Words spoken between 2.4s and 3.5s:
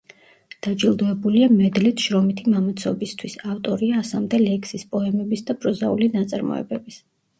მამაცობისთვის,